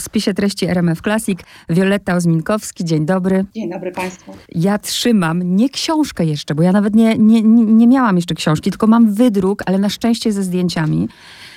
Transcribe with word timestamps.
W 0.00 0.02
spisie 0.02 0.34
treści 0.34 0.66
RMF 0.66 1.00
Classic 1.00 1.38
Wioletta 1.68 2.14
Ozminkowski, 2.14 2.84
dzień 2.84 3.06
dobry. 3.06 3.44
Dzień 3.54 3.70
dobry 3.70 3.92
Państwu. 3.92 4.32
Ja 4.54 4.78
trzymam 4.78 5.56
nie 5.56 5.70
książkę 5.70 6.24
jeszcze, 6.24 6.54
bo 6.54 6.62
ja 6.62 6.72
nawet 6.72 6.94
nie, 6.94 7.18
nie, 7.18 7.42
nie 7.42 7.86
miałam 7.86 8.16
jeszcze 8.16 8.34
książki, 8.34 8.70
tylko 8.70 8.86
mam 8.86 9.14
wydruk, 9.14 9.62
ale 9.66 9.78
na 9.78 9.88
szczęście 9.88 10.32
ze 10.32 10.42
zdjęciami. 10.42 11.08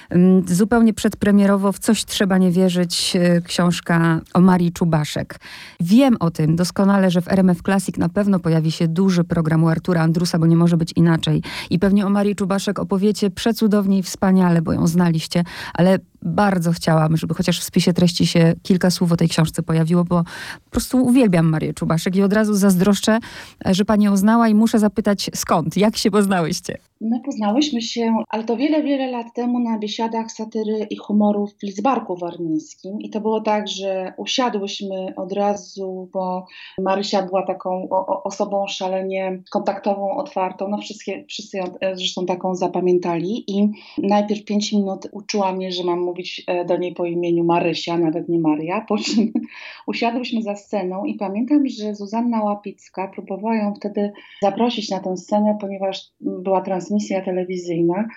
Mm, 0.09 0.43
zupełnie 0.47 0.93
przedpremierowo 0.93 1.71
w 1.71 1.79
Coś 1.79 2.05
trzeba 2.05 2.37
nie 2.37 2.51
wierzyć 2.51 3.15
e, 3.15 3.41
książka 3.41 4.21
o 4.33 4.41
Marii 4.41 4.71
Czubaszek. 4.71 5.39
Wiem 5.79 6.17
o 6.19 6.31
tym 6.31 6.55
doskonale, 6.55 7.11
że 7.11 7.21
w 7.21 7.27
RMF 7.27 7.61
Classic 7.61 7.97
na 7.97 8.09
pewno 8.09 8.39
pojawi 8.39 8.71
się 8.71 8.87
duży 8.87 9.23
program 9.23 9.63
u 9.63 9.67
Artura 9.67 10.01
Andrusa, 10.01 10.39
bo 10.39 10.45
nie 10.45 10.55
może 10.55 10.77
być 10.77 10.93
inaczej. 10.95 11.43
I 11.69 11.79
pewnie 11.79 12.05
o 12.05 12.09
Marii 12.09 12.35
Czubaszek 12.35 12.79
opowiecie 12.79 13.29
przecudownie 13.29 13.97
i 13.97 14.03
wspaniale, 14.03 14.61
bo 14.61 14.73
ją 14.73 14.87
znaliście, 14.87 15.43
ale 15.73 15.99
bardzo 16.21 16.71
chciałam, 16.71 17.17
żeby 17.17 17.33
chociaż 17.33 17.59
w 17.59 17.63
spisie 17.63 17.93
treści 17.93 18.27
się 18.27 18.53
kilka 18.63 18.91
słów 18.91 19.11
o 19.11 19.17
tej 19.17 19.29
książce 19.29 19.63
pojawiło, 19.63 20.03
bo 20.03 20.23
po 20.65 20.71
prostu 20.71 21.05
uwielbiam 21.05 21.45
Marię 21.45 21.73
Czubaszek 21.73 22.15
i 22.15 22.23
od 22.23 22.33
razu 22.33 22.53
zazdroszczę, 22.53 23.19
że 23.65 23.85
pani 23.85 24.05
ją 24.05 24.17
znała 24.17 24.47
i 24.47 24.55
muszę 24.55 24.79
zapytać 24.79 25.29
skąd, 25.35 25.77
jak 25.77 25.97
się 25.97 26.11
poznałyście? 26.11 26.77
My 27.01 27.19
poznałyśmy 27.25 27.81
się, 27.81 28.23
ale 28.29 28.43
to 28.43 28.57
wiele, 28.57 28.83
wiele 28.83 29.11
lat 29.11 29.33
temu 29.33 29.59
na 29.59 29.79
biesiadach 29.79 30.31
satyry 30.31 30.87
i 30.89 30.97
humoru 30.97 31.47
w 31.47 31.63
Lidzbarku 31.63 32.15
Warmińskim. 32.15 33.01
I 33.01 33.09
to 33.09 33.21
było 33.21 33.41
tak, 33.41 33.67
że 33.67 34.13
usiadłyśmy 34.17 35.13
od 35.15 35.31
razu, 35.31 36.09
bo 36.13 36.45
Marysia 36.79 37.21
była 37.21 37.45
taką 37.45 37.89
osobą 38.23 38.67
szalenie 38.67 39.41
kontaktową, 39.51 40.17
otwartą, 40.17 40.67
no 40.67 40.77
wszystkie, 40.77 41.25
wszyscy 41.27 41.57
ją 41.57 41.63
e, 41.79 41.95
zresztą 41.95 42.25
taką 42.25 42.55
zapamiętali. 42.55 43.43
I 43.47 43.69
najpierw 43.97 44.45
pięć 44.45 44.73
minut 44.73 45.07
uczyła 45.11 45.53
mnie, 45.53 45.71
że 45.71 45.83
mam 45.83 46.08
mówić 46.09 46.43
e, 46.47 46.65
do 46.65 46.77
niej 46.77 46.93
po 46.93 47.05
imieniu 47.05 47.43
Marysia, 47.43 47.97
nawet 47.97 48.29
nie 48.29 48.39
Maria, 48.39 48.85
po 48.87 48.97
czym 48.97 49.31
usiadłyśmy 49.87 50.41
za 50.41 50.55
sceną 50.55 51.05
i 51.05 51.15
pamiętam, 51.15 51.67
że 51.67 51.95
Zuzanna 51.95 52.43
Łapicka 52.43 53.07
próbowała 53.07 53.55
ją 53.55 53.73
wtedy 53.73 54.11
zaprosić 54.41 54.89
na 54.89 54.99
tę 54.99 55.17
scenę, 55.17 55.57
ponieważ 55.61 56.11
była 56.21 56.61
transmisja 56.61 57.21
telewizyjna, 57.21 58.07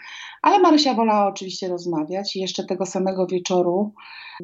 ale 0.42 0.58
Marysia 0.58 0.94
wolała 0.94 1.28
oczywiście 1.28 1.68
rozmawiać 1.68 2.36
i 2.36 2.40
jeszcze 2.40 2.64
tego 2.64 2.86
samego 2.86 3.26
wieczoru 3.26 3.92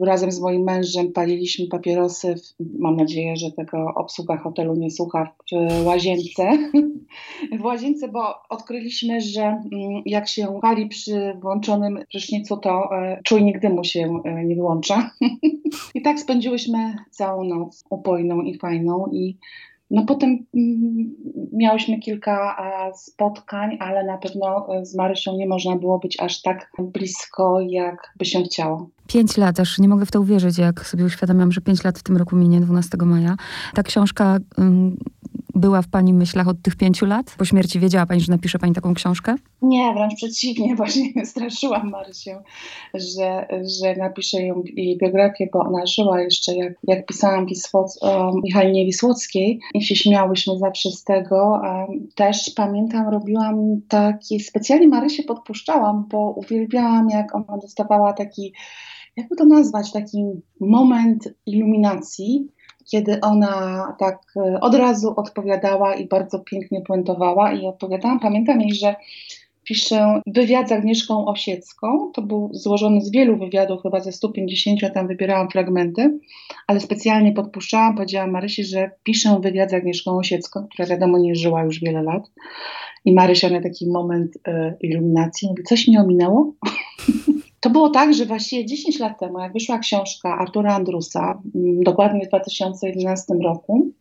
razem 0.00 0.32
z 0.32 0.40
moim 0.40 0.62
mężem 0.62 1.12
paliliśmy 1.12 1.66
papierosy, 1.66 2.34
w, 2.34 2.78
mam 2.78 2.96
nadzieję, 2.96 3.36
że 3.36 3.52
tego 3.52 3.94
obsługa 3.94 4.36
hotelu 4.36 4.74
nie 4.74 4.90
słucha, 4.90 5.34
w 5.82 5.86
łazience. 5.86 6.50
w 7.60 7.64
łazience, 7.64 8.08
bo 8.08 8.34
odkryliśmy, 8.48 9.20
że 9.20 9.42
mm, 9.42 10.02
jak 10.06 10.28
się 10.28 10.58
pali 10.62 10.86
przy 10.86 11.36
włączonym 11.40 11.98
prysznicu, 12.10 12.56
to 12.56 12.90
e, 13.38 13.40
czujnik 13.40 13.60
dymu 13.60 13.84
się 13.84 14.20
e, 14.24 14.44
nie 14.44 14.54
wyłącza. 14.54 15.10
I 15.94 16.02
tak 16.02 16.20
spędziłyśmy 16.20 16.96
całą 17.10 17.44
noc 17.44 17.84
upojną 17.90 18.42
i 18.42 18.58
fajną 18.58 19.06
i 19.12 19.38
no 19.90 20.04
potem 20.06 20.46
mm, 20.54 21.14
miałyśmy 21.52 21.98
kilka 21.98 22.56
spotkań, 22.94 23.76
ale 23.80 24.04
na 24.04 24.18
pewno 24.18 24.76
e, 24.76 24.86
z 24.86 24.94
Marysią 24.94 25.36
nie 25.36 25.46
można 25.46 25.76
było 25.76 25.98
być 25.98 26.20
aż 26.20 26.42
tak 26.42 26.70
blisko, 26.78 27.60
jak 27.60 28.12
by 28.18 28.24
się 28.24 28.42
chciało. 28.42 28.88
Pięć 29.06 29.36
lat, 29.36 29.60
aż 29.60 29.78
nie 29.78 29.88
mogę 29.88 30.06
w 30.06 30.10
to 30.10 30.20
uwierzyć, 30.20 30.58
jak 30.58 30.86
sobie 30.86 31.04
uświadamiam, 31.04 31.52
że 31.52 31.60
pięć 31.60 31.84
lat 31.84 31.98
w 31.98 32.02
tym 32.02 32.16
roku 32.16 32.36
minie, 32.36 32.60
12 32.60 32.98
maja. 33.00 33.36
Ta 33.74 33.82
książka 33.82 34.38
była 35.58 35.82
w 35.82 35.88
Pani 35.88 36.12
myślach 36.12 36.48
od 36.48 36.62
tych 36.62 36.76
pięciu 36.76 37.06
lat? 37.06 37.34
Po 37.38 37.44
śmierci 37.44 37.80
wiedziała 37.80 38.06
Pani, 38.06 38.20
że 38.20 38.32
napisze 38.32 38.58
Pani 38.58 38.74
taką 38.74 38.94
książkę? 38.94 39.34
Nie, 39.62 39.94
wręcz 39.94 40.14
przeciwnie, 40.14 40.76
właśnie 40.76 41.26
straszyłam 41.26 41.90
Marysię, 41.90 42.42
że, 42.94 43.46
że 43.80 43.96
napiszę 43.96 44.42
ją, 44.42 44.62
jej 44.76 44.98
biografię, 44.98 45.48
bo 45.52 45.58
ona 45.58 45.86
żyła 45.86 46.20
jeszcze, 46.20 46.54
jak, 46.54 46.72
jak 46.82 47.06
pisałam 47.06 47.46
Wisłoc, 47.46 47.98
o 48.02 48.32
Michalinie 48.44 48.84
Wisłockiej 48.84 49.60
i 49.74 49.82
się 49.82 49.96
śmiałyśmy 49.96 50.58
zawsze 50.58 50.90
z 50.90 51.04
tego. 51.04 51.60
Też 52.14 52.50
pamiętam, 52.56 53.08
robiłam 53.08 53.80
taki, 53.88 54.40
specjalnie 54.40 54.88
Marysię 54.88 55.22
podpuszczałam, 55.22 56.06
bo 56.10 56.30
uwielbiałam, 56.30 57.10
jak 57.10 57.34
ona 57.34 57.58
dostawała 57.62 58.12
taki 58.12 58.52
jakby 59.18 59.36
to 59.36 59.44
nazwać, 59.44 59.92
taki 59.92 60.24
moment 60.60 61.28
iluminacji, 61.46 62.48
kiedy 62.90 63.20
ona 63.20 63.86
tak 63.98 64.18
e, 64.36 64.60
od 64.60 64.74
razu 64.74 65.14
odpowiadała 65.16 65.94
i 65.94 66.08
bardzo 66.08 66.38
pięknie 66.38 66.80
puentowała 66.80 67.52
i 67.52 67.66
odpowiadałam. 67.66 68.20
Pamiętam 68.20 68.60
jej, 68.60 68.74
że 68.74 68.94
piszę 69.64 70.20
wywiad 70.26 70.68
z 70.68 70.72
Agnieszką 70.72 71.26
Osiecką. 71.26 72.10
To 72.14 72.22
był 72.22 72.50
złożony 72.52 73.00
z 73.00 73.10
wielu 73.10 73.38
wywiadów, 73.38 73.82
chyba 73.82 74.00
ze 74.00 74.12
150, 74.12 74.82
ja 74.82 74.90
tam 74.90 75.08
wybierałam 75.08 75.50
fragmenty, 75.50 76.18
ale 76.66 76.80
specjalnie 76.80 77.32
podpuszczałam, 77.32 77.94
powiedziałam 77.94 78.30
Marysi, 78.30 78.64
że 78.64 78.90
piszę 79.02 79.40
wywiad 79.42 79.70
z 79.70 79.74
Agnieszką 79.74 80.18
Osiecką, 80.18 80.66
która 80.72 80.88
wiadomo 80.88 81.18
nie 81.18 81.34
żyła 81.34 81.64
już 81.64 81.80
wiele 81.80 82.02
lat. 82.02 82.30
I 83.04 83.12
Marysia 83.12 83.48
miała 83.48 83.62
taki 83.62 83.90
moment 83.90 84.36
y, 84.36 84.76
iluminacji, 84.80 85.48
mówi, 85.48 85.62
coś 85.62 85.88
mi 85.88 85.98
ominęło? 85.98 86.52
To 87.60 87.70
było 87.70 87.90
tak, 87.90 88.14
że 88.14 88.26
właściwie 88.26 88.66
10 88.66 88.98
lat 88.98 89.20
temu, 89.20 89.38
jak 89.38 89.52
wyszła 89.52 89.78
książka 89.78 90.38
Artura 90.38 90.74
Andrusa, 90.74 91.42
mm, 91.54 91.82
dokładnie 91.82 92.24
w 92.26 92.28
2011 92.28 93.34
roku, 93.42 93.92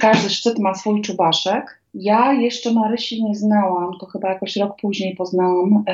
każdy 0.00 0.30
szczyt 0.30 0.58
ma 0.58 0.74
swój 0.74 1.02
czubaszek. 1.02 1.82
Ja 1.94 2.32
jeszcze 2.32 2.72
Marysi 2.72 3.24
nie 3.24 3.34
znałam, 3.34 3.90
to 4.00 4.06
chyba 4.06 4.28
jakoś 4.28 4.56
rok 4.56 4.76
później 4.80 5.16
poznałam. 5.16 5.84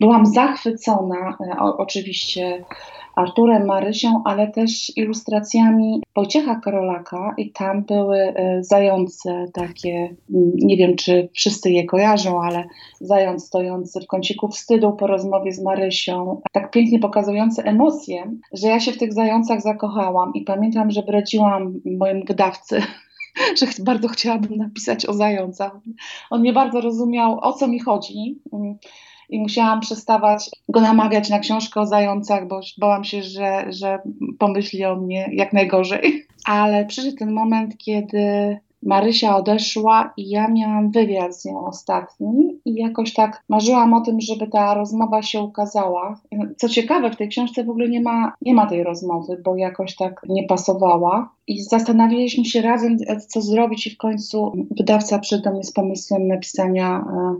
Byłam 0.00 0.26
zachwycona 0.26 1.36
e, 1.40 1.58
oczywiście 1.58 2.64
Arturem 3.16 3.66
Marysią, 3.66 4.22
ale 4.24 4.50
też 4.50 4.96
ilustracjami 4.96 6.02
Wojciecha 6.16 6.60
Karolaka 6.60 7.34
i 7.38 7.52
tam 7.52 7.82
były 7.82 8.18
e, 8.18 8.64
zające 8.64 9.46
takie, 9.54 10.16
nie 10.54 10.76
wiem 10.76 10.96
czy 10.96 11.28
wszyscy 11.34 11.70
je 11.70 11.84
kojarzą, 11.84 12.42
ale 12.42 12.64
zając 13.00 13.44
stojący 13.44 14.00
w 14.00 14.06
kąciku 14.06 14.48
wstydu 14.48 14.92
po 14.92 15.06
rozmowie 15.06 15.52
z 15.52 15.62
Marysią, 15.62 16.40
tak 16.52 16.70
pięknie 16.70 16.98
pokazujące 16.98 17.62
emocje, 17.62 18.30
że 18.52 18.68
ja 18.68 18.80
się 18.80 18.92
w 18.92 18.98
tych 18.98 19.12
zającach 19.12 19.60
zakochałam 19.60 20.32
i 20.34 20.40
pamiętam, 20.40 20.90
że 20.90 21.02
bredziłam 21.02 21.80
mojemu 21.98 22.24
wydawcy 22.24 22.82
że 23.58 23.66
bardzo 23.84 24.08
chciałabym 24.08 24.56
napisać 24.56 25.06
o 25.06 25.12
zającach. 25.12 25.72
On 26.30 26.42
nie 26.42 26.52
bardzo 26.52 26.80
rozumiał, 26.80 27.38
o 27.42 27.52
co 27.52 27.68
mi 27.68 27.80
chodzi 27.80 28.40
i 29.28 29.40
musiałam 29.40 29.80
przestawać 29.80 30.50
go 30.68 30.80
namawiać 30.80 31.30
na 31.30 31.38
książkę 31.38 31.80
o 31.80 31.86
zającach, 31.86 32.48
bo 32.48 32.60
bałam 32.78 33.04
się, 33.04 33.22
że, 33.22 33.66
że 33.68 33.98
pomyśli 34.38 34.84
o 34.84 34.96
mnie 34.96 35.28
jak 35.32 35.52
najgorzej. 35.52 36.26
Ale 36.44 36.86
przyszedł 36.86 37.16
ten 37.16 37.32
moment, 37.32 37.76
kiedy 37.76 38.58
Marysia 38.82 39.36
odeszła 39.36 40.12
i 40.16 40.30
ja 40.30 40.48
miałam 40.48 40.90
wywiad 40.90 41.36
z 41.36 41.44
nią 41.44 41.66
ostatni 41.66 42.60
i 42.64 42.74
jakoś 42.74 43.12
tak 43.12 43.42
marzyłam 43.48 43.94
o 43.94 44.00
tym, 44.00 44.20
żeby 44.20 44.46
ta 44.46 44.74
rozmowa 44.74 45.22
się 45.22 45.40
ukazała. 45.40 46.20
Co 46.56 46.68
ciekawe, 46.68 47.10
w 47.10 47.16
tej 47.16 47.28
książce 47.28 47.64
w 47.64 47.70
ogóle 47.70 47.88
nie 47.88 48.00
ma, 48.00 48.32
nie 48.42 48.54
ma 48.54 48.66
tej 48.66 48.82
rozmowy, 48.84 49.42
bo 49.44 49.56
jakoś 49.56 49.96
tak 49.96 50.20
nie 50.28 50.46
pasowała. 50.46 51.32
I 51.46 51.62
zastanawialiśmy 51.62 52.44
się 52.44 52.62
razem, 52.62 52.96
co 53.28 53.40
zrobić 53.40 53.86
i 53.86 53.90
w 53.90 53.96
końcu 53.96 54.52
wydawca 54.76 55.18
przyszedł 55.18 55.44
do 55.44 55.52
mnie 55.52 55.64
z 55.64 55.72
pomysłem 55.72 56.28
napisania 56.28 56.98
e, 56.98 57.34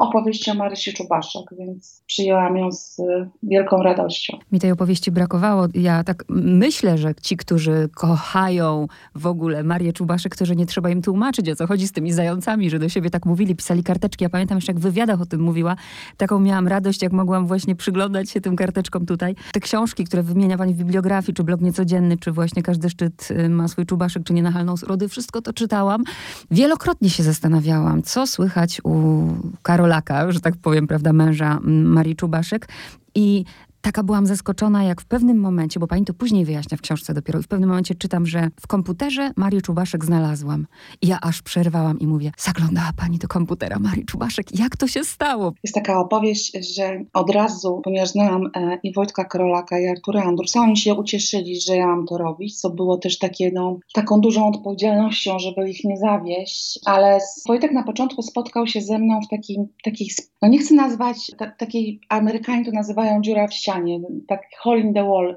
no, 0.00 0.08
opowieści 0.08 0.50
o 0.50 0.54
Marysi 0.54 0.94
Czubaszek, 0.94 1.42
więc 1.58 2.02
przyjęłam 2.06 2.56
ją 2.56 2.72
z 2.72 2.96
wielką 3.42 3.82
radością. 3.82 4.38
Mi 4.52 4.60
tej 4.60 4.72
opowieści 4.72 5.10
brakowało. 5.10 5.66
Ja 5.74 6.04
tak 6.04 6.24
myślę, 6.28 6.98
że 6.98 7.14
ci, 7.22 7.36
którzy 7.36 7.88
kochają 7.94 8.86
w 9.14 9.26
ogóle 9.26 9.62
Marię 9.62 9.92
Czubaszek, 9.92 10.36
to 10.36 10.46
że 10.46 10.56
nie 10.56 10.66
trzeba 10.66 10.90
im 10.90 11.02
tłumaczyć, 11.02 11.48
o 11.48 11.56
co 11.56 11.66
chodzi 11.66 11.88
z 11.88 11.92
tymi 11.92 12.12
zającami, 12.12 12.70
że 12.70 12.78
do 12.78 12.88
siebie 12.88 13.10
tak 13.10 13.26
mówili, 13.26 13.56
pisali 13.56 13.82
karteczki. 13.82 14.24
Ja 14.24 14.30
pamiętam 14.30 14.58
jeszcze, 14.58 14.72
jak 14.72 14.80
w 14.80 14.82
wywiadach 14.82 15.20
o 15.20 15.26
tym 15.26 15.40
mówiła. 15.40 15.76
Taką 16.16 16.40
miałam 16.40 16.68
radość, 16.68 17.02
jak 17.02 17.12
mogłam 17.12 17.46
właśnie 17.46 17.74
przyglądać 17.74 18.30
się 18.30 18.40
tym 18.40 18.56
karteczkom 18.56 19.06
tutaj. 19.06 19.34
Te 19.52 19.60
książki, 19.60 20.04
które 20.04 20.22
wymienia 20.22 20.58
pani 20.58 20.74
w 20.74 20.76
bibliografii, 20.76 21.34
czy 21.34 21.44
blog 21.44 21.60
niecodzienny, 21.60 22.18
czy 22.18 22.32
właśnie 22.32 22.62
każdy 22.62 22.90
szczyt 22.90 23.28
y, 23.30 23.48
ma 23.48 23.68
swój 23.68 23.86
Czubaszek, 23.86 24.24
czy 24.24 24.32
nienachalną 24.32 24.74
rody, 24.86 25.08
wszystko 25.08 25.42
to 25.42 25.52
czytałam. 25.52 26.04
Wielokrotnie 26.50 27.10
się 27.10 27.22
zastanawiałam, 27.22 28.02
co 28.02 28.26
słychać 28.26 28.80
u 28.84 29.24
Karol 29.62 29.83
Karolaka, 29.84 30.32
że 30.32 30.40
tak 30.40 30.56
powiem, 30.56 30.86
prawda, 30.86 31.12
męża 31.12 31.58
Marii 31.62 32.16
Czubaszek. 32.16 32.68
I 33.14 33.44
taka 33.84 34.02
byłam 34.02 34.26
zaskoczona, 34.26 34.84
jak 34.84 35.00
w 35.00 35.06
pewnym 35.06 35.40
momencie, 35.40 35.80
bo 35.80 35.86
pani 35.86 36.04
to 36.04 36.14
później 36.14 36.44
wyjaśnia 36.44 36.76
w 36.76 36.80
książce 36.80 37.14
dopiero, 37.14 37.40
i 37.40 37.42
w 37.42 37.48
pewnym 37.48 37.68
momencie 37.68 37.94
czytam, 37.94 38.26
że 38.26 38.48
w 38.60 38.66
komputerze 38.66 39.30
Marii 39.36 39.62
Czubaszek 39.62 40.04
znalazłam. 40.04 40.66
I 41.02 41.06
ja 41.06 41.18
aż 41.22 41.42
przerwałam 41.42 41.98
i 41.98 42.06
mówię, 42.06 42.32
zaglądała 42.38 42.90
pani 42.96 43.18
do 43.18 43.28
komputera 43.28 43.78
Marii 43.78 44.04
Czubaszek, 44.04 44.58
jak 44.58 44.76
to 44.76 44.86
się 44.86 45.04
stało? 45.04 45.52
Jest 45.64 45.74
taka 45.74 46.00
opowieść, 46.00 46.74
że 46.74 47.04
od 47.12 47.30
razu, 47.30 47.80
ponieważ 47.84 48.08
znałam 48.08 48.50
e, 48.56 48.78
i 48.82 48.92
Wojtka 48.92 49.24
Karolaka 49.24 49.78
i 49.78 49.86
Artura 49.86 50.22
Andrusa, 50.22 50.60
oni 50.60 50.76
się 50.76 50.94
ucieszyli, 50.94 51.60
że 51.60 51.76
ja 51.76 51.86
mam 51.86 52.06
to 52.06 52.18
robić, 52.18 52.60
co 52.60 52.70
było 52.70 52.98
też 52.98 53.18
takie, 53.18 53.50
no, 53.54 53.78
taką 53.92 54.20
dużą 54.20 54.48
odpowiedzialnością, 54.48 55.38
żeby 55.38 55.70
ich 55.70 55.84
nie 55.84 55.96
zawieść, 55.96 56.78
ale 56.84 57.18
Wojtek 57.48 57.72
na 57.72 57.82
początku 57.82 58.22
spotkał 58.22 58.66
się 58.66 58.80
ze 58.80 58.98
mną 58.98 59.20
w 59.20 59.28
takiej, 59.28 59.56
takiej 59.82 60.08
no 60.42 60.48
nie 60.48 60.58
chcę 60.58 60.74
nazwać, 60.74 61.30
ta, 61.38 61.50
takiej, 61.50 62.00
Amerykanie 62.08 62.64
to 62.64 62.70
nazywają 62.70 63.22
dziura 63.22 63.46
w 63.46 63.54
ścianie, 63.54 63.73
ścianie, 63.74 64.00
tak 64.28 64.40
hole 64.62 64.80
in 64.80 64.94
the 64.94 65.04
wall. 65.04 65.34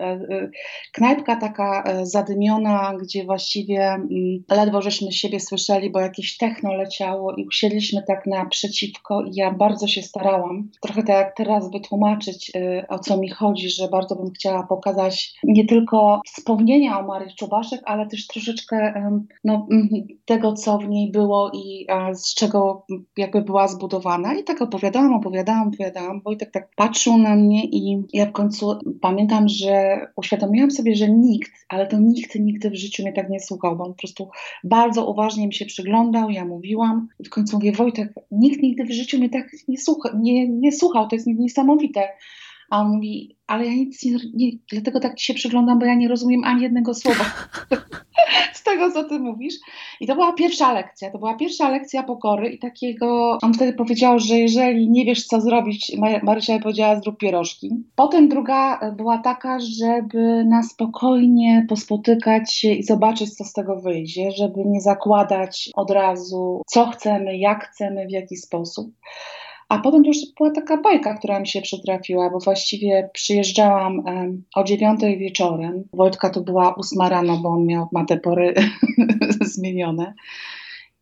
Knajpka 0.93 1.35
taka 1.35 1.83
zadymiona, 2.03 2.93
gdzie 3.01 3.25
właściwie 3.25 3.83
mm, 3.83 4.43
ledwo 4.49 4.81
żeśmy 4.81 5.11
siebie 5.11 5.39
słyszeli, 5.39 5.89
bo 5.89 5.99
jakieś 5.99 6.37
techno 6.37 6.73
leciało 6.73 7.33
i 7.35 7.45
usiedliśmy 7.47 8.03
tak 8.07 8.25
naprzeciwko 8.25 9.21
i 9.21 9.35
ja 9.35 9.51
bardzo 9.51 9.87
się 9.87 10.01
starałam, 10.01 10.69
trochę 10.81 11.03
tak 11.03 11.15
jak 11.15 11.35
teraz 11.35 11.71
wytłumaczyć, 11.71 12.51
o 12.89 12.99
co 12.99 13.17
mi 13.17 13.29
chodzi, 13.29 13.69
że 13.69 13.87
bardzo 13.87 14.15
bym 14.15 14.31
chciała 14.31 14.63
pokazać 14.63 15.33
nie 15.43 15.65
tylko 15.65 16.21
wspomnienia 16.25 16.99
o 16.99 17.07
Marii 17.07 17.35
Czubaszek, 17.35 17.81
ale 17.85 18.07
też 18.07 18.27
troszeczkę 18.27 18.93
no, 19.43 19.67
tego, 20.25 20.53
co 20.53 20.77
w 20.77 20.87
niej 20.89 21.11
było 21.11 21.51
i 21.53 21.87
z 22.13 22.35
czego 22.35 22.85
jakby 23.17 23.41
była 23.41 23.67
zbudowana. 23.67 24.33
I 24.33 24.43
tak 24.43 24.61
opowiadałam, 24.61 25.13
opowiadałam, 25.13 25.67
opowiadałam. 25.67 26.21
Wojtek 26.21 26.51
tak 26.51 26.69
patrzył 26.75 27.17
na 27.17 27.35
mnie 27.35 27.65
i 27.65 28.03
ja 28.13 28.25
w 28.27 28.31
końcu 28.31 28.79
pamiętam, 29.01 29.49
że 29.49 29.99
uświadomiłam 30.15 30.71
sobie, 30.71 30.95
że 30.95 31.09
nikt, 31.09 31.51
ale 31.69 31.87
to 31.87 31.99
nikt 31.99 32.35
nigdy 32.35 32.69
w 32.69 32.75
życiu 32.75 33.03
mnie 33.03 33.13
tak 33.13 33.29
nie 33.29 33.39
słuchał, 33.39 33.77
bo 33.77 33.83
on 33.83 33.93
po 33.93 33.97
prostu 33.97 34.29
bardzo 34.63 35.09
uważnie 35.09 35.47
mi 35.47 35.53
się 35.53 35.65
przyglądał, 35.65 36.29
ja 36.29 36.45
mówiłam 36.45 37.07
i 37.19 37.23
w 37.23 37.29
końcu 37.29 37.55
mówię, 37.55 37.71
Wojtek, 37.71 38.13
nikt 38.31 38.61
nigdy 38.61 38.83
w 38.85 38.91
życiu 38.91 39.17
mnie 39.17 39.29
tak 39.29 39.47
nie, 39.67 39.77
słucha, 39.77 40.09
nie, 40.19 40.49
nie 40.49 40.71
słuchał, 40.71 41.07
to 41.07 41.15
jest 41.15 41.27
niesamowite. 41.27 42.07
A 42.69 42.81
on 42.81 42.89
mówi, 42.89 43.37
ale 43.47 43.65
ja 43.65 43.71
nic 43.71 44.03
nie, 44.05 44.17
nie, 44.33 44.51
dlatego 44.71 44.99
tak 44.99 45.19
się 45.19 45.33
przyglądam, 45.33 45.79
bo 45.79 45.85
ja 45.85 45.95
nie 45.95 46.07
rozumiem 46.07 46.43
ani 46.43 46.63
jednego 46.63 46.93
słowa 46.93 47.25
z 48.53 48.63
tego, 48.63 48.91
co 48.91 49.03
ty 49.03 49.19
mówisz. 49.19 49.55
I 49.99 50.07
to 50.07 50.15
była 50.15 50.33
pierwsza 50.33 50.73
lekcja, 50.73 51.11
to 51.11 51.17
była 51.17 51.33
pierwsza 51.33 51.69
lekcja 51.69 52.03
pokory 52.03 52.49
i 52.49 52.59
takiego, 52.59 53.37
on 53.41 53.53
wtedy 53.53 53.73
powiedział, 53.73 54.19
że 54.19 54.37
jeżeli 54.37 54.89
nie 54.89 55.05
wiesz, 55.05 55.25
co 55.25 55.41
zrobić, 55.41 55.91
Marysia 56.23 56.59
powiedziała, 56.59 56.99
zrób 56.99 57.17
pierożki. 57.17 57.69
Potem 57.95 58.29
druga 58.29 58.79
była 58.95 59.17
taka, 59.17 59.59
żeby 59.59 60.45
na 60.45 60.63
spokojnie 60.63 61.65
pospotykać 61.69 62.53
się 62.53 62.71
i 62.71 62.83
zobaczyć, 62.83 63.35
co 63.35 63.43
z 63.43 63.53
tego 63.53 63.75
wyjdzie, 63.75 64.31
żeby 64.31 64.65
nie 64.65 64.81
zakładać 64.81 65.69
od 65.75 65.91
razu, 65.91 66.61
co 66.67 66.85
chcemy, 66.85 67.37
jak 67.37 67.63
chcemy, 67.63 68.07
w 68.07 68.11
jaki 68.11 68.37
sposób. 68.37 68.91
A 69.69 69.79
potem 69.79 70.03
to 70.03 70.07
już 70.07 70.17
była 70.37 70.51
taka 70.51 70.77
bajka, 70.77 71.13
która 71.13 71.39
mi 71.39 71.47
się 71.47 71.61
przytrafiła, 71.61 72.29
bo 72.29 72.39
właściwie 72.39 73.09
przyjeżdżałam 73.13 74.03
o 74.55 74.63
dziewiątej 74.63 75.17
wieczorem. 75.17 75.83
Wojtka 75.93 76.29
to 76.29 76.41
była 76.41 76.75
ósma 76.75 77.09
rano, 77.09 77.37
bo 77.37 77.49
on 77.49 77.65
miał, 77.65 77.87
ma 77.91 78.05
te 78.05 78.17
pory 78.17 78.53
zmienione. 79.55 80.13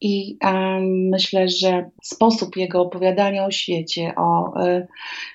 I 0.02 0.38
um, 0.44 1.10
myślę, 1.10 1.50
że 1.50 1.90
sposób 2.04 2.58
jego 2.58 2.82
opowiadania 2.82 3.46
o 3.46 3.52
świecie, 3.52 4.14
o 4.18 4.62
y, 4.66 4.88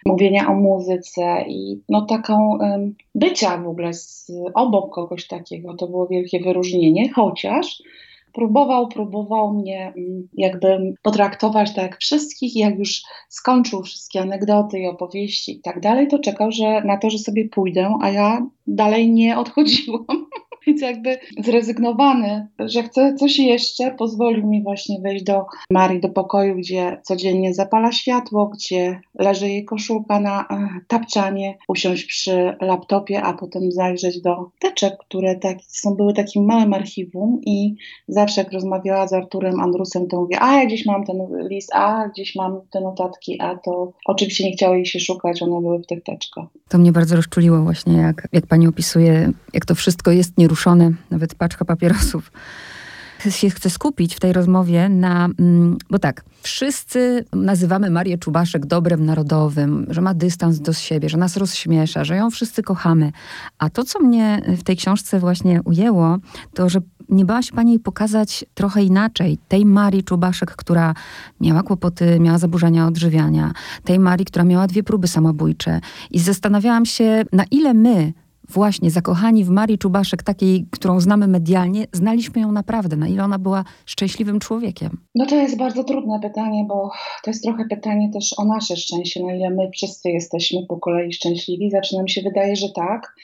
mówienia 0.06 0.48
o 0.48 0.54
muzyce 0.54 1.44
i 1.48 1.82
no 1.88 2.06
taką 2.06 2.58
y, 2.60 2.94
bycia 3.14 3.58
w 3.58 3.68
ogóle 3.68 3.94
z, 3.94 4.32
obok 4.54 4.94
kogoś 4.94 5.26
takiego, 5.26 5.74
to 5.74 5.88
było 5.88 6.06
wielkie 6.06 6.40
wyróżnienie, 6.40 7.12
chociaż 7.12 7.82
próbował, 8.32 8.88
próbował 8.88 9.54
mnie 9.54 9.92
mm, 9.96 10.28
jakby 10.32 10.94
potraktować 11.02 11.74
tak 11.74 11.82
jak 11.82 11.98
wszystkich 11.98 12.56
jak 12.56 12.78
już 12.78 13.02
skończył 13.28 13.82
wszystkie 13.82 14.20
anegdoty 14.20 14.78
i 14.78 14.86
opowieści 14.86 15.52
i 15.56 15.60
tak 15.60 15.80
dalej, 15.80 16.08
to 16.08 16.18
czekał 16.18 16.52
że, 16.52 16.82
na 16.84 16.96
to, 16.96 17.10
że 17.10 17.18
sobie 17.18 17.48
pójdę, 17.48 17.98
a 18.02 18.10
ja 18.10 18.46
dalej 18.66 19.10
nie 19.10 19.38
odchodziłam. 19.38 20.06
Więc 20.66 20.82
jakby 20.82 21.18
zrezygnowany, 21.38 22.48
że 22.58 22.82
chce 22.82 23.14
coś 23.14 23.38
jeszcze, 23.38 23.90
pozwolił 23.90 24.46
mi 24.46 24.62
właśnie 24.62 25.00
wejść 25.00 25.24
do 25.24 25.44
Marii, 25.70 26.00
do 26.00 26.08
pokoju, 26.08 26.54
gdzie 26.56 27.00
codziennie 27.02 27.54
zapala 27.54 27.92
światło, 27.92 28.46
gdzie 28.46 29.00
leży 29.18 29.48
jej 29.48 29.64
koszulka 29.64 30.20
na 30.20 30.40
e, 30.40 30.68
tapczanie, 30.88 31.58
usiąść 31.68 32.04
przy 32.04 32.56
laptopie, 32.60 33.22
a 33.22 33.32
potem 33.32 33.72
zajrzeć 33.72 34.20
do 34.20 34.50
teczek, 34.58 34.94
które 34.98 35.36
tak, 35.36 35.58
są, 35.68 35.94
były 35.94 36.14
takim 36.14 36.44
małym 36.44 36.74
archiwum 36.74 37.40
i 37.46 37.74
zawsze 38.08 38.40
jak 38.40 38.52
rozmawiała 38.52 39.08
z 39.08 39.12
Arturem 39.12 39.60
Andrusem, 39.60 40.08
to 40.08 40.20
mówię, 40.20 40.36
a 40.40 40.60
ja 40.60 40.66
gdzieś 40.66 40.86
mam 40.86 41.04
ten 41.04 41.16
list, 41.50 41.70
a 41.74 42.08
gdzieś 42.08 42.34
mam 42.36 42.60
te 42.70 42.80
notatki, 42.80 43.40
a 43.40 43.56
to 43.56 43.92
oczywiście 44.06 44.44
nie 44.44 44.52
chciało 44.52 44.74
jej 44.74 44.86
się 44.86 45.00
szukać, 45.00 45.42
one 45.42 45.60
były 45.60 45.78
w 45.78 45.86
tych 45.86 46.02
teczkach. 46.02 46.44
To 46.68 46.78
mnie 46.78 46.92
bardzo 46.92 47.16
rozczuliło 47.16 47.62
właśnie, 47.62 47.96
jak, 47.96 48.28
jak 48.32 48.46
pani 48.46 48.66
opisuje, 48.66 49.32
jak 49.54 49.66
to 49.66 49.74
wszystko 49.74 50.10
jest 50.10 50.38
nieruszone, 50.50 50.90
nawet 51.10 51.34
paczka 51.34 51.64
papierosów 51.64 52.32
się 53.30 53.50
chcę 53.50 53.70
skupić 53.70 54.14
w 54.14 54.20
tej 54.20 54.32
rozmowie 54.32 54.88
na, 54.88 55.28
mm, 55.38 55.76
bo 55.90 55.98
tak, 55.98 56.24
wszyscy 56.42 57.24
nazywamy 57.32 57.90
Marię 57.90 58.18
Czubaszek 58.18 58.66
dobrem 58.66 59.04
narodowym, 59.04 59.86
że 59.90 60.00
ma 60.00 60.14
dystans 60.14 60.60
do 60.60 60.72
siebie, 60.72 61.08
że 61.08 61.18
nas 61.18 61.36
rozśmiesza, 61.36 62.04
że 62.04 62.16
ją 62.16 62.30
wszyscy 62.30 62.62
kochamy. 62.62 63.12
A 63.58 63.70
to, 63.70 63.84
co 63.84 64.00
mnie 64.00 64.42
w 64.58 64.62
tej 64.62 64.76
książce 64.76 65.18
właśnie 65.18 65.62
ujęło, 65.64 66.18
to, 66.54 66.68
że 66.68 66.80
nie 67.08 67.24
bała 67.24 67.42
się 67.42 67.52
pani 67.52 67.78
pokazać 67.78 68.44
trochę 68.54 68.82
inaczej 68.82 69.38
tej 69.48 69.66
Marii 69.66 70.04
Czubaszek, 70.04 70.56
która 70.56 70.94
miała 71.40 71.62
kłopoty, 71.62 72.20
miała 72.20 72.38
zaburzenia 72.38 72.86
odżywiania, 72.86 73.52
tej 73.84 73.98
Marii, 73.98 74.26
która 74.26 74.44
miała 74.44 74.66
dwie 74.66 74.82
próby 74.82 75.08
samobójcze. 75.08 75.80
I 76.10 76.18
zastanawiałam 76.18 76.86
się, 76.86 77.24
na 77.32 77.44
ile 77.50 77.74
my, 77.74 78.12
właśnie 78.50 78.90
zakochani 78.90 79.44
w 79.44 79.48
Marii 79.48 79.78
Czubaszek, 79.78 80.22
takiej, 80.22 80.66
którą 80.70 81.00
znamy 81.00 81.28
medialnie, 81.28 81.86
znaliśmy 81.92 82.40
ją 82.40 82.52
naprawdę, 82.52 82.96
na 82.96 83.08
ile 83.08 83.24
ona 83.24 83.38
była 83.38 83.64
szczęśliwym 83.86 84.38
człowiekiem? 84.38 84.90
No 85.14 85.26
to 85.26 85.34
jest 85.34 85.56
bardzo 85.56 85.84
trudne 85.84 86.20
pytanie, 86.20 86.64
bo 86.68 86.90
to 87.24 87.30
jest 87.30 87.42
trochę 87.42 87.64
pytanie 87.64 88.10
też 88.12 88.34
o 88.38 88.44
nasze 88.44 88.76
szczęście, 88.76 89.24
na 89.24 89.34
ile 89.34 89.50
my 89.50 89.70
wszyscy 89.74 90.10
jesteśmy 90.10 90.66
po 90.68 90.76
kolei 90.76 91.12
szczęśliwi. 91.12 91.70
Zawsze 91.70 91.96
nam 91.96 92.08
się 92.08 92.22
wydaje, 92.22 92.56
że 92.56 92.68
tak, 92.68 93.14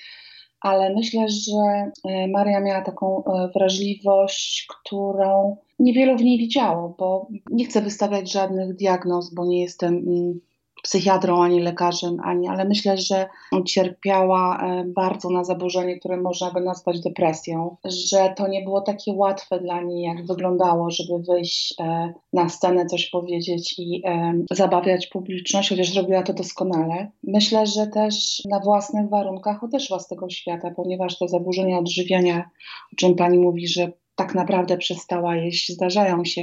ale 0.61 0.95
myślę, 0.95 1.29
że 1.29 1.91
e, 2.05 2.29
Maria 2.29 2.61
miała 2.61 2.83
taką 2.83 3.25
e, 3.25 3.49
wrażliwość, 3.55 4.67
którą 4.69 5.57
niewielu 5.79 6.19
w 6.19 6.23
niej 6.23 6.39
widziało, 6.39 6.95
bo 6.99 7.29
nie 7.51 7.65
chcę 7.65 7.83
wystawiać 7.83 8.33
żadnych 8.33 8.77
diagnoz, 8.77 9.35
bo 9.35 9.47
nie 9.47 9.63
jestem 9.63 9.95
mm, 9.95 10.41
psychiatrą, 10.87 11.43
ani 11.43 11.61
lekarzem, 11.61 12.17
ani, 12.25 12.49
ale 12.49 12.65
myślę, 12.65 12.99
że 12.99 13.29
cierpiała 13.65 14.59
e, 14.59 14.85
bardzo 14.85 15.31
na 15.31 15.45
zaburzenie, 15.45 15.99
które 15.99 16.17
można 16.17 16.51
by 16.51 16.61
nazwać 16.61 17.01
depresją, 17.01 17.77
że 17.85 18.35
to 18.37 18.49
nie 18.49 18.63
było 18.63 18.81
takie 18.81 19.13
łatwe 19.13 19.61
dla 19.61 19.83
niej, 19.83 20.03
jak 20.03 20.27
wyglądało, 20.27 20.91
żeby 20.91 21.19
wyjść 21.29 21.75
e, 21.81 22.13
na 22.33 22.49
scenę, 22.49 22.87
coś 22.87 23.11
powiedzieć 23.11 23.75
i 23.79 24.03
e, 24.07 24.35
zabawiać 24.51 25.07
publiczność, 25.07 25.69
chociaż 25.69 25.95
robiła 25.95 26.23
to 26.23 26.33
doskonale. 26.33 27.11
Myślę, 27.25 27.67
że 27.67 27.87
też 27.87 28.43
na 28.45 28.61
własnych 28.61 29.09
warunkach 29.09 29.65
odeszła 29.65 29.99
z 29.99 30.09
tego 30.09 30.31
świata, 30.31 30.71
ponieważ 30.77 31.19
te 31.19 31.29
zaburzenia 31.29 31.79
odżywiania, 31.79 32.51
o 32.93 32.97
czym 32.97 33.15
pani 33.15 33.39
mówi, 33.39 33.69
że 33.69 33.93
tak 34.17 34.35
naprawdę 34.35 34.77
przestała 34.77 35.37
jeść, 35.37 35.73
zdarzają 35.73 36.25
się 36.25 36.43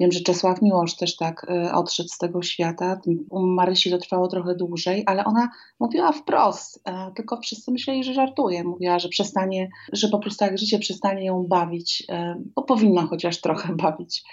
Wiem, 0.00 0.12
że 0.12 0.20
Czesław 0.20 0.62
Miłosz 0.62 0.96
też 0.96 1.16
tak 1.16 1.46
y, 1.50 1.72
odszedł 1.72 2.08
z 2.08 2.18
tego 2.18 2.42
świata. 2.42 3.00
U 3.30 3.46
Marysi 3.46 3.90
to 3.90 3.98
trwało 3.98 4.28
trochę 4.28 4.54
dłużej, 4.54 5.02
ale 5.06 5.24
ona 5.24 5.50
mówiła 5.80 6.12
wprost, 6.12 6.80
e, 6.84 7.12
tylko 7.16 7.40
wszyscy 7.40 7.72
myśleli, 7.72 8.04
że 8.04 8.14
żartuje. 8.14 8.64
Mówiła, 8.64 8.98
że 8.98 9.08
przestanie, 9.08 9.68
że 9.92 10.08
po 10.08 10.18
prostu 10.18 10.44
jak 10.44 10.58
życie 10.58 10.78
przestanie 10.78 11.24
ją 11.24 11.42
bawić, 11.48 12.04
e, 12.08 12.42
bo 12.54 12.62
powinno 12.62 13.06
chociaż 13.06 13.40
trochę 13.40 13.76
bawić 13.82 14.24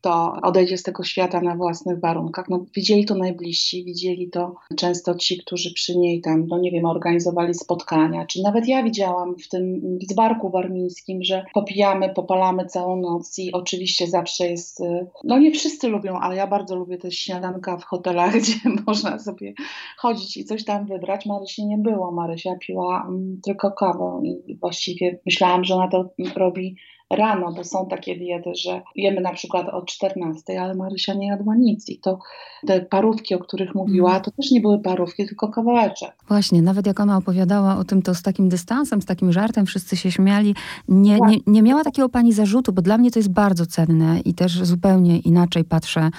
to 0.00 0.32
odejdzie 0.42 0.78
z 0.78 0.82
tego 0.82 1.04
świata 1.04 1.40
na 1.40 1.56
własnych 1.56 2.00
warunkach. 2.00 2.48
No, 2.48 2.64
widzieli 2.74 3.04
to 3.04 3.14
najbliżsi, 3.14 3.84
widzieli 3.84 4.30
to 4.30 4.54
często 4.76 5.14
ci, 5.14 5.38
którzy 5.38 5.72
przy 5.72 5.98
niej 5.98 6.20
tam, 6.20 6.46
no 6.46 6.58
nie 6.58 6.70
wiem, 6.70 6.84
organizowali 6.84 7.54
spotkania, 7.54 8.26
czy 8.26 8.42
nawet 8.42 8.68
ja 8.68 8.82
widziałam 8.82 9.36
w 9.38 9.48
tym 9.48 9.80
dzbarku 10.06 10.50
warmińskim, 10.50 11.22
że 11.22 11.44
popijamy, 11.54 12.14
popalamy 12.14 12.66
całą 12.66 12.96
noc 12.96 13.38
i 13.38 13.52
oczywiście 13.52 14.06
zawsze 14.06 14.50
jest, 14.50 14.80
y, 14.80 15.06
no 15.24 15.38
nie 15.38 15.50
wszyscy 15.50 15.88
lubią, 15.88 16.18
ale 16.18 16.36
ja 16.36 16.46
bardzo 16.46 16.76
lubię 16.76 16.98
też 16.98 17.14
śniadanka 17.14 17.76
w 17.76 17.84
hotelach, 17.84 18.32
gdzie 18.38 18.54
można 18.86 19.18
sobie 19.18 19.54
chodzić 19.96 20.36
i 20.36 20.44
coś 20.44 20.64
tam 20.64 20.86
wybrać. 20.86 21.26
Marysi 21.26 21.66
nie 21.66 21.78
było, 21.78 22.12
Marysia 22.12 22.56
piła 22.60 23.06
mm, 23.08 23.40
tylko 23.44 23.72
kawę 23.72 24.20
i 24.24 24.56
właściwie 24.56 25.20
myślałam, 25.26 25.64
że 25.64 25.74
ona 25.74 25.88
to 25.88 26.10
robi 26.36 26.76
rano, 27.10 27.52
bo 27.52 27.64
są 27.64 27.86
takie 27.86 28.16
diety, 28.16 28.50
że 28.54 28.82
jemy 28.94 29.20
na 29.20 29.32
przykład 29.32 29.68
o 29.68 29.82
14, 29.82 30.62
ale 30.62 30.74
Marysia 30.74 31.14
nie 31.14 31.26
jadła 31.26 31.56
nic 31.56 31.88
i 31.88 31.98
to 31.98 32.18
te 32.66 32.80
parówki, 32.80 33.34
o 33.34 33.38
których 33.38 33.74
mówiła, 33.74 34.08
mhm. 34.08 34.24
to 34.24 34.30
też 34.30 34.50
nie 34.50 34.60
były 34.60 34.78
parówki, 34.78 35.26
tylko 35.26 35.48
kawałeczek. 35.48 36.12
Właśnie, 36.28 36.62
nawet 36.62 36.86
jak 36.86 37.00
ona 37.00 37.16
opowiadała 37.16 37.76
o 37.76 37.84
tym, 37.84 38.02
to 38.02 38.14
z 38.14 38.22
takim 38.22 38.48
dystansem, 38.48 39.02
z 39.02 39.04
takim 39.04 39.32
żartem, 39.32 39.66
wszyscy 39.66 39.96
się 39.96 40.10
śmiali. 40.10 40.54
Nie, 40.88 41.18
nie, 41.20 41.38
nie 41.46 41.62
miała 41.62 41.84
takiego 41.84 42.08
pani 42.08 42.32
zarzutu, 42.32 42.72
bo 42.72 42.82
dla 42.82 42.98
mnie 42.98 43.10
to 43.10 43.18
jest 43.18 43.30
bardzo 43.30 43.66
cenne 43.66 44.20
i 44.24 44.34
też 44.34 44.62
zupełnie 44.62 45.18
inaczej 45.18 45.64
patrzę 45.64 46.10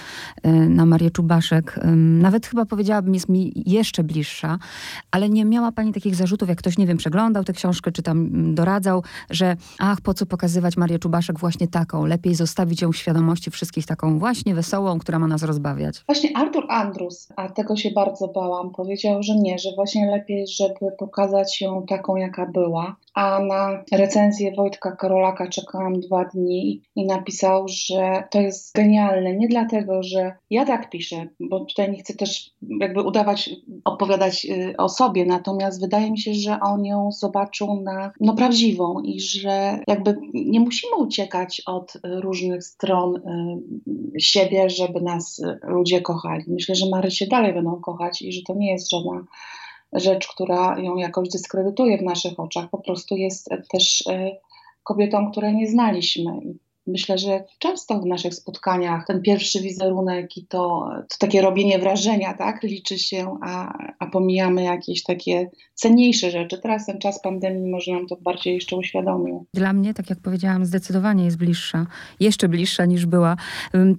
y, 0.46 0.50
na 0.50 0.86
Marię 0.86 1.12
Czubaszek. 1.12 1.79
Nawet 1.96 2.48
chyba 2.48 2.65
powiedziałabym, 2.65 3.13
jest 3.13 3.29
mi 3.29 3.63
jeszcze 3.65 4.03
bliższa, 4.03 4.60
ale 5.12 5.29
nie 5.29 5.46
miała 5.46 5.72
pani 5.72 5.93
takich 5.93 6.15
zarzutów, 6.15 6.50
jak 6.50 6.58
ktoś, 6.58 6.77
nie 6.77 6.88
wiem, 6.88 6.98
przeglądał 6.98 7.43
tę 7.43 7.53
książkę, 7.53 7.91
czy 7.91 8.03
tam 8.03 8.29
doradzał, 8.55 9.03
że 9.29 9.55
ach, 9.79 10.01
po 10.01 10.13
co 10.13 10.25
pokazywać 10.25 10.77
Marię 10.79 11.00
Czubaszek 11.00 11.39
właśnie 11.39 11.67
taką? 11.67 12.05
Lepiej 12.05 12.36
zostawić 12.36 12.81
ją 12.81 12.91
w 12.91 12.95
świadomości 12.95 13.51
wszystkich 13.51 13.86
taką 13.86 14.19
właśnie 14.19 14.55
wesołą, 14.55 15.00
która 15.00 15.19
ma 15.19 15.27
nas 15.27 15.43
rozbawiać? 15.43 16.03
Właśnie 16.05 16.38
Artur 16.38 16.65
Andrus, 16.69 17.27
a 17.36 17.50
tego 17.50 17.75
się 17.75 17.91
bardzo 17.91 18.27
bałam, 18.27 18.71
powiedział, 18.71 19.24
że 19.24 19.36
nie, 19.36 19.59
że 19.59 19.69
właśnie 19.75 20.12
lepiej, 20.12 20.48
żeby 20.48 20.91
pokazać 21.00 21.62
ją 21.62 21.86
taką, 21.86 22.15
jaka 22.15 22.45
była. 22.45 22.95
A 23.19 23.39
na 23.39 23.83
recenzję 23.91 24.51
Wojtka 24.55 24.91
Karolaka 24.91 25.47
czekałam 25.47 25.99
dwa 25.99 26.25
dni 26.25 26.81
i 26.95 27.05
napisał, 27.05 27.65
że 27.67 28.23
to 28.31 28.41
jest 28.41 28.75
genialne. 28.75 29.35
Nie 29.35 29.47
dlatego, 29.47 30.03
że 30.03 30.31
ja 30.49 30.65
tak 30.65 30.89
piszę, 30.89 31.27
bo 31.39 31.65
tutaj 31.65 31.91
nie 31.91 31.99
chcę 31.99 32.13
też 32.13 32.51
jakby 32.79 33.01
udawać, 33.01 33.49
opowiadać 33.85 34.45
y, 34.45 34.77
o 34.77 34.89
sobie, 34.89 35.25
natomiast 35.25 35.81
wydaje 35.81 36.11
mi 36.11 36.19
się, 36.19 36.33
że 36.33 36.59
on 36.59 36.85
ją 36.85 37.11
zobaczył 37.11 37.81
na 37.81 38.11
no, 38.19 38.35
prawdziwą 38.35 38.99
i 38.99 39.19
że 39.19 39.79
jakby 39.88 40.17
nie 40.33 40.59
musimy 40.59 40.95
uciekać 40.95 41.61
od 41.65 41.93
różnych 42.03 42.63
stron 42.63 43.15
y, 43.15 44.19
siebie, 44.19 44.69
żeby 44.69 45.01
nas 45.01 45.41
ludzie 45.63 46.01
kochali. 46.01 46.43
Myślę, 46.47 46.75
że 46.75 46.89
Mary 46.89 47.11
się 47.11 47.27
dalej 47.27 47.53
będą 47.53 47.81
kochać 47.81 48.21
i 48.21 48.31
że 48.31 48.41
to 48.47 48.53
nie 48.55 48.71
jest 48.71 48.91
żadna 48.91 49.23
rzecz, 49.93 50.27
która 50.27 50.79
ją 50.79 50.96
jakoś 50.96 51.29
dyskredytuje 51.29 51.98
w 51.98 52.03
naszych 52.03 52.39
oczach. 52.39 52.69
Po 52.69 52.77
prostu 52.77 53.15
jest 53.15 53.50
też 53.72 54.01
y, 54.01 54.38
kobietą, 54.84 55.31
której 55.31 55.55
nie 55.55 55.67
znaliśmy. 55.67 56.31
Myślę, 56.91 57.17
że 57.17 57.43
często 57.60 58.00
w 58.00 58.05
naszych 58.05 58.34
spotkaniach 58.34 59.05
ten 59.08 59.22
pierwszy 59.22 59.62
wizerunek 59.62 60.38
i 60.38 60.46
to, 60.48 60.89
to 61.10 61.15
takie 61.19 61.41
robienie 61.41 61.79
wrażenia, 61.79 62.34
tak, 62.34 62.63
liczy 62.63 63.00
się, 63.00 63.38
a, 63.41 63.74
a 64.00 64.08
pomijamy 64.08 64.63
jakieś 64.63 65.03
takie 65.03 65.50
cenniejsze 65.74 66.31
rzeczy. 66.31 66.58
Teraz 66.58 66.86
ten 66.86 67.00
czas 67.00 67.22
pandemii 67.22 67.72
może 67.72 67.91
nam 67.91 68.08
to 68.08 68.15
bardziej 68.22 68.53
jeszcze 68.53 68.75
uświadomił. 68.75 69.46
Dla 69.53 69.74
mnie, 69.74 69.93
tak 69.93 70.10
jak 70.10 70.19
powiedziałam, 70.19 70.65
zdecydowanie 70.65 71.25
jest 71.25 71.38
bliższa. 71.38 71.86
Jeszcze 72.19 72.50
bliższa 72.50 72.86
niż 72.86 73.05
była. 73.05 73.36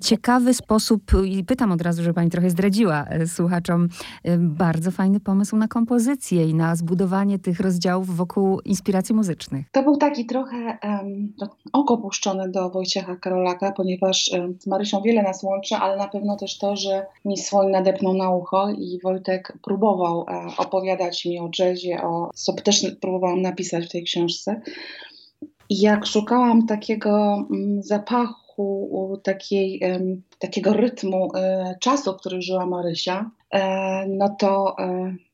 Ciekawy 0.00 0.54
sposób, 0.54 1.02
i 1.24 1.44
pytam 1.44 1.72
od 1.72 1.82
razu, 1.82 2.02
żeby 2.02 2.14
pani 2.14 2.30
trochę 2.30 2.50
zdradziła 2.50 3.04
e, 3.04 3.26
słuchaczom, 3.26 3.88
bardzo 4.38 4.90
fajny 4.90 5.20
pomysł 5.20 5.56
na 5.56 5.68
kompozycję 5.68 6.48
i 6.48 6.54
na 6.54 6.76
zbudowanie 6.76 7.38
tych 7.38 7.60
rozdziałów 7.60 8.16
wokół 8.16 8.60
inspiracji 8.60 9.14
muzycznych. 9.14 9.66
To 9.72 9.82
był 9.82 9.96
taki 9.96 10.26
trochę 10.26 10.78
um, 10.82 11.32
oko 11.72 11.98
puszczone 11.98 12.48
do 12.48 12.70
Wojciecha 12.80 13.16
Karolaka, 13.16 13.72
ponieważ 13.72 14.30
z 14.58 14.66
Marysią 14.66 15.02
wiele 15.02 15.22
nas 15.22 15.42
łączy, 15.42 15.74
ale 15.74 15.96
na 15.96 16.08
pewno 16.08 16.36
też 16.36 16.58
to, 16.58 16.76
że 16.76 17.06
mi 17.24 17.38
swoim 17.38 17.70
nadepnął 17.70 18.14
na 18.14 18.30
ucho 18.30 18.70
i 18.70 18.98
Wojtek 19.02 19.58
próbował 19.64 20.26
e, 20.28 20.46
opowiadać 20.58 21.24
mi 21.24 21.38
o 21.38 21.50
jazzie, 21.58 22.02
o, 22.02 22.30
co 22.34 22.52
też 22.52 22.86
próbowałam 23.00 23.42
napisać 23.42 23.86
w 23.86 23.92
tej 23.92 24.04
książce. 24.04 24.60
I 25.68 25.80
jak 25.80 26.06
szukałam 26.06 26.66
takiego 26.66 27.46
mm, 27.50 27.82
zapachu, 27.82 29.20
takiej, 29.22 29.80
takiego 30.38 30.72
rytmu 30.72 31.28
e, 31.34 31.74
czasu, 31.80 32.12
w 32.12 32.16
którym 32.16 32.42
żyła 32.42 32.66
Marysia, 32.66 33.30
e, 33.50 34.06
no 34.08 34.36
to 34.38 34.76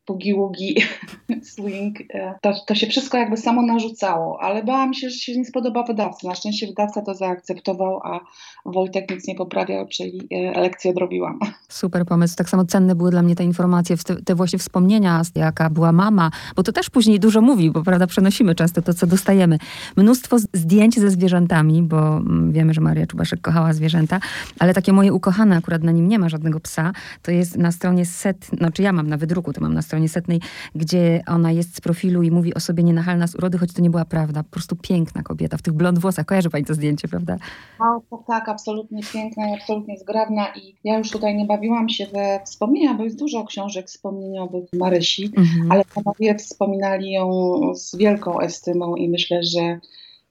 boogie-woogie, 0.07 0.75
swing, 1.53 1.99
e, 2.15 2.35
to, 2.43 2.55
to 2.67 2.75
się 2.75 2.87
wszystko 2.87 3.19
jakby 3.19 3.37
samo 3.37 3.63
narzucało, 3.63 4.41
ale 4.41 4.65
bałam 4.65 4.95
się, 4.95 5.11
że 5.11 5.17
się 5.17 5.39
nie 5.39 5.45
spodoba 5.45 5.83
wydawcy. 5.83 6.27
Na 6.27 6.35
szczęście 6.35 6.67
wydawca 6.67 7.03
to 7.03 7.15
zaakceptował, 7.15 8.01
a 8.05 8.21
Wojtek 8.65 9.11
nic 9.11 9.29
nie 9.29 9.35
poprawiał, 9.35 9.87
czyli 9.89 10.29
e, 10.31 10.61
lekcję 10.61 10.91
odrobiłam. 10.91 11.39
Super 11.69 12.07
pomysł. 12.07 12.37
Tak 12.37 12.49
samo 12.49 12.65
cenne 12.65 12.95
były 12.95 13.11
dla 13.11 13.23
mnie 13.23 13.37
te 13.37 13.45
informacje, 13.45 13.97
te, 14.25 14.35
właśnie 14.35 14.59
wspomnienia, 14.59 15.23
jaka 15.35 15.71
była 15.71 15.93
mama, 15.93 16.31
bo 16.57 16.63
to 16.63 16.73
też 16.73 16.91
później 16.91 17.21
dużo 17.21 17.41
mówi, 17.41 17.71
bo 17.71 17.83
prawda, 17.83 18.07
przenosimy 18.07 18.55
często 18.55 18.83
to, 18.83 18.95
co 18.95 19.07
dostajemy. 19.07 19.59
Mnóstwo 19.97 20.39
zdjęć 20.39 21.01
ze 21.01 21.11
zwierzętami, 21.11 21.83
bo 21.83 22.17
mm, 22.17 22.53
wiemy, 22.53 22.75
że 22.75 22.81
Maria 22.81 23.07
Czubaszek 23.07 23.41
kochała 23.41 23.73
zwierzęta, 23.73 24.21
ale 24.59 24.75
takie 24.75 24.93
moje 24.93 25.13
ukochane, 25.13 25.57
akurat 25.57 25.83
na 25.83 25.93
nim 25.93 26.09
nie 26.09 26.19
ma 26.19 26.29
żadnego 26.29 26.61
psa, 26.61 26.93
to 27.23 27.31
jest 27.31 27.57
na 27.57 27.73
stronie 27.73 28.07
set, 28.07 28.51
no 28.61 28.73
czy 28.73 28.83
ja 28.83 28.93
mam 28.93 29.09
na 29.09 29.17
wydruku, 29.17 29.53
to 29.53 29.61
mam 29.61 29.75
na 29.75 29.83
stronie 29.83 29.96
stronie 29.97 30.09
setnej, 30.09 30.41
gdzie 30.75 31.23
ona 31.27 31.53
jest 31.53 31.77
z 31.77 31.81
profilu 31.81 32.23
i 32.23 32.31
mówi 32.31 32.55
o 32.55 32.61
sobie 32.61 32.83
nienachalna 32.83 33.27
z 33.27 33.35
urody, 33.35 33.59
choć 33.59 33.73
to 33.73 33.83
nie 33.83 33.91
była 33.91 34.05
prawda. 34.05 34.43
Po 34.43 34.51
prostu 34.51 34.77
piękna 34.77 35.23
kobieta 35.23 35.57
w 35.57 35.63
tych 35.63 35.75
blond 35.75 35.99
włosach. 35.99 36.27
Kojarzy 36.27 36.51
pani 36.51 36.65
to 36.65 36.75
zdjęcie, 36.75 37.09
prawda? 37.09 37.37
O, 37.79 38.01
tak, 38.11 38.27
tak, 38.27 38.49
absolutnie 38.49 39.01
piękna 39.13 39.51
i 39.51 39.55
absolutnie 39.55 39.99
zgrabna 39.99 40.47
i 40.57 40.77
ja 40.85 40.99
już 40.99 41.11
tutaj 41.11 41.37
nie 41.37 41.45
bawiłam 41.45 41.89
się 41.89 42.07
we 42.07 42.41
wspomnienia, 42.45 42.95
bo 42.95 43.05
jest 43.05 43.19
dużo 43.19 43.45
książek 43.45 43.87
wspomnieniowych 43.87 44.65
Marysi, 44.73 45.31
mhm. 45.37 45.73
ale 45.73 45.85
panowie 45.95 46.35
wspominali 46.35 47.13
ją 47.13 47.29
z 47.75 47.97
wielką 47.97 48.41
estymą 48.41 48.97
i 48.97 49.09
myślę, 49.09 49.43
że 49.43 49.81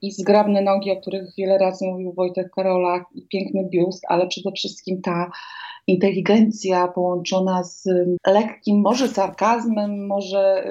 i 0.01 0.11
zgrabne 0.11 0.61
nogi, 0.61 0.91
o 0.91 1.01
których 1.01 1.35
wiele 1.37 1.57
razy 1.57 1.85
mówił 1.85 2.13
Wojtek 2.13 2.51
Karolak, 2.51 3.03
i 3.15 3.21
piękny 3.21 3.69
biust, 3.71 4.05
ale 4.07 4.27
przede 4.27 4.51
wszystkim 4.51 5.01
ta 5.01 5.31
inteligencja 5.87 6.87
połączona 6.87 7.63
z 7.63 7.85
lekkim, 8.27 8.81
może 8.81 9.07
sarkazmem, 9.07 10.07
może, 10.07 10.65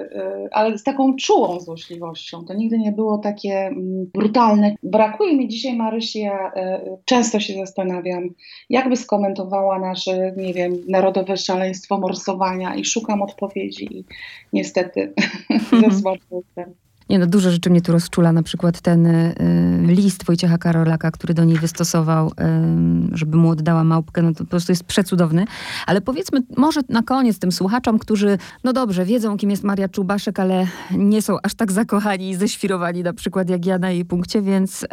y, 0.47 0.49
ale 0.53 0.79
z 0.79 0.83
taką 0.83 1.17
czułą 1.17 1.61
złośliwością. 1.61 2.45
To 2.45 2.55
nigdy 2.55 2.79
nie 2.79 2.93
było 2.93 3.19
takie 3.19 3.55
mm, 3.55 4.11
brutalne. 4.15 4.77
Brakuje 4.83 5.37
mi 5.37 5.49
dzisiaj 5.49 5.77
Marysi, 5.77 6.21
ja 6.21 6.53
y, 6.57 6.97
często 7.05 7.41
się 7.41 7.55
zastanawiam, 7.55 8.29
jakby 8.71 8.97
skomentowała 8.97 9.79
nasze, 9.79 10.33
nie 10.37 10.55
wiem, 10.55 10.77
narodowe 10.89 11.37
szaleństwo 11.37 11.99
morsowania 11.99 12.75
i 12.75 12.85
szukam 12.85 13.23
odpowiedzi 13.23 13.99
i 13.99 14.05
niestety 14.53 15.15
ze 15.91 16.01
słabym 16.01 16.43
nie 17.11 17.19
no, 17.19 17.27
dużo 17.27 17.51
rzeczy 17.51 17.71
mnie 17.71 17.81
tu 17.81 17.93
rozczula. 17.93 18.33
Na 18.33 18.43
przykład 18.43 18.81
ten 18.81 19.07
y, 19.07 19.35
list 19.87 20.25
Wojciecha 20.25 20.59
Karolaka, 20.59 21.11
który 21.11 21.35
do 21.35 21.45
niej 21.45 21.59
wystosował, 21.59 22.29
y, 22.29 22.33
żeby 23.13 23.37
mu 23.37 23.51
oddała 23.51 23.85
małpkę, 23.85 24.23
no 24.23 24.33
to 24.33 24.39
po 24.39 24.51
prostu 24.51 24.73
jest 24.73 24.85
przecudowny. 24.85 25.45
Ale 25.87 26.01
powiedzmy 26.01 26.43
może 26.57 26.81
na 26.89 27.03
koniec 27.03 27.39
tym 27.39 27.53
słuchaczom, 27.53 27.99
którzy, 27.99 28.39
no 28.65 28.73
dobrze, 28.73 29.05
wiedzą 29.05 29.37
kim 29.37 29.51
jest 29.51 29.65
Maria 29.65 29.89
Czubaszek, 29.89 30.41
ale 30.41 30.67
nie 30.91 31.23
są 31.23 31.37
aż 31.43 31.55
tak 31.55 31.73
zakochani 31.73 32.31
i 32.31 32.35
ześwirowani 32.35 33.03
na 33.03 33.13
przykład 33.13 33.51
jak 33.51 33.67
ja 33.67 33.79
na 33.79 33.91
jej 33.91 34.05
punkcie, 34.05 34.43
więc 34.43 34.83
y, 34.83 34.87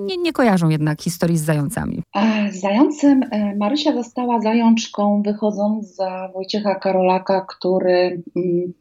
nie, 0.00 0.16
nie 0.16 0.32
kojarzą 0.32 0.68
jednak 0.68 1.02
historii 1.02 1.38
z 1.38 1.44
zającami. 1.44 2.02
Z 2.50 2.60
zającem 2.60 3.22
e, 3.30 3.56
Marysia 3.56 3.92
została 3.92 4.40
zajączką 4.40 5.22
wychodząc 5.22 5.94
za 5.94 6.30
Wojciecha 6.34 6.74
Karolaka, 6.74 7.46
który 7.48 8.22
mm, 8.36 8.72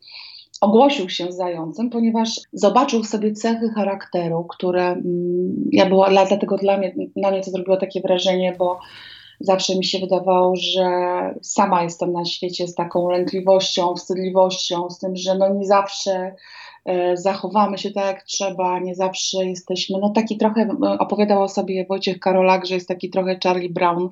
ogłosił 0.62 1.10
się 1.10 1.32
zającem, 1.32 1.90
ponieważ 1.90 2.40
zobaczył 2.54 3.04
sobie 3.04 3.32
cechy 3.32 3.70
charakteru, 3.70 4.44
które 4.44 4.88
mm, 4.88 5.70
ja 5.72 5.86
była, 5.86 6.10
dlatego 6.10 6.58
dla 6.58 6.78
mnie, 6.78 6.96
na 7.16 7.32
mnie 7.32 7.42
to 7.42 7.52
zrobiło 7.52 7.78
takie 7.78 8.02
wrażenie, 8.02 8.56
bo 8.60 8.80
zawsze 9.40 9.76
mi 9.76 9.86
się 9.86 10.00
wydawało, 10.00 10.56
że 10.56 10.86
sama 11.42 11.84
jestem 11.84 12.14
na 12.14 12.26
świecie 12.26 12.68
z 12.68 12.76
taką 12.76 13.10
lękliwością, 13.10 13.96
wstydliwością, 13.96 14.90
z 14.90 15.00
tym, 15.00 15.16
że 15.16 15.38
no 15.38 15.54
nie 15.54 15.66
zawsze 15.66 16.36
e, 16.86 17.18
zachowamy 17.18 17.78
się 17.78 17.92
tak 17.92 18.06
jak 18.06 18.24
trzeba, 18.24 18.80
nie 18.80 18.96
zawsze 18.96 19.46
jesteśmy, 19.46 20.00
no 20.02 20.10
taki 20.10 20.38
trochę, 20.38 20.70
opowiadał 21.00 21.44
o 21.44 21.50
sobie 21.50 21.86
Wojciech 21.86 22.20
Karolak, 22.20 22.66
że 22.66 22.76
jest 22.76 22.88
taki 22.88 23.10
trochę 23.10 23.40
Charlie 23.44 23.70
Brown, 23.70 24.10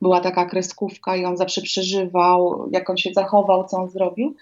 była 0.00 0.20
taka 0.20 0.44
kreskówka 0.44 1.16
i 1.16 1.24
on 1.24 1.36
zawsze 1.36 1.62
przeżywał, 1.62 2.68
jak 2.72 2.90
on 2.90 2.96
się 2.96 3.10
zachował, 3.14 3.64
co 3.64 3.76
on 3.76 3.88
zrobił. 3.88 4.34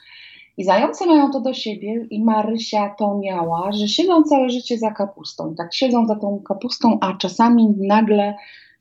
I 0.56 0.64
zające 0.64 1.06
mają 1.06 1.30
to 1.30 1.40
do 1.40 1.54
siebie 1.54 2.06
i 2.10 2.24
Marysia 2.24 2.94
to 2.98 3.18
miała, 3.18 3.72
że 3.72 3.88
siedzą 3.88 4.22
całe 4.22 4.50
życie 4.50 4.78
za 4.78 4.90
kapustą. 4.90 5.54
Tak 5.54 5.74
siedzą 5.74 6.06
za 6.06 6.16
tą 6.16 6.42
kapustą, 6.48 6.98
a 7.00 7.16
czasami 7.16 7.74
nagle 7.78 8.34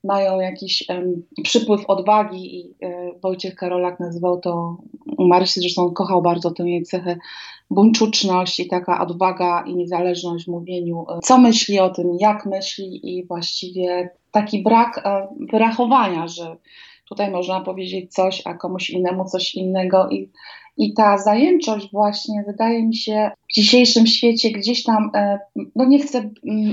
mają 0.03 0.39
jakiś 0.39 0.89
um, 0.89 1.23
przypływ 1.43 1.85
odwagi 1.85 2.59
i 2.59 2.75
e, 2.85 3.11
Wojciech 3.21 3.55
Karolak 3.55 3.99
nazywał 3.99 4.39
to 4.39 4.77
Marysi, 5.19 5.59
zresztą 5.59 5.91
kochał 5.91 6.21
bardzo 6.21 6.51
tę 6.51 6.63
jej 6.63 6.83
cechę, 6.83 7.17
buńczuczność 7.69 8.59
i 8.59 8.67
taka 8.67 9.01
odwaga 9.01 9.63
i 9.67 9.75
niezależność 9.75 10.45
w 10.45 10.47
mówieniu, 10.47 11.05
e, 11.09 11.19
co 11.23 11.37
myśli 11.37 11.79
o 11.79 11.89
tym, 11.89 12.17
jak 12.19 12.45
myśli 12.45 13.17
i 13.17 13.25
właściwie 13.25 14.09
taki 14.31 14.63
brak 14.63 15.01
e, 15.05 15.27
wyrachowania, 15.51 16.27
że 16.27 16.57
tutaj 17.09 17.31
można 17.31 17.61
powiedzieć 17.61 18.13
coś, 18.13 18.41
a 18.45 18.53
komuś 18.53 18.89
innemu 18.89 19.25
coś 19.25 19.55
innego 19.55 20.09
i 20.09 20.29
i 20.79 20.93
ta 20.93 21.17
zajęczość 21.17 21.91
właśnie 21.91 22.43
wydaje 22.47 22.87
mi 22.87 22.95
się 22.95 23.31
w 23.49 23.53
dzisiejszym 23.53 24.07
świecie 24.07 24.51
gdzieś 24.51 24.83
tam, 24.83 25.11
e, 25.15 25.39
no 25.75 25.85
nie 25.85 25.99
chcę, 25.99 26.29